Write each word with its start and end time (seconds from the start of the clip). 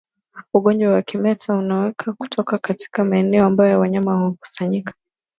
Ugonjwa 0.53 0.91
wa 0.93 1.01
kimeta 1.01 1.53
unaweza 1.55 2.13
kutokea 2.17 2.59
katika 2.59 3.03
maeneo 3.03 3.45
ambayo 3.45 3.79
wanyama 3.79 4.15
hukusanyikia 4.25 4.93